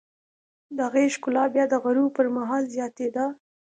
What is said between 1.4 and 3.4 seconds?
بیا د غروب پر مهال زیاتېده.